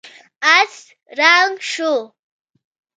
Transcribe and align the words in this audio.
آس 0.55 0.75
ړنګ 1.17 1.55
شو. 1.71 1.93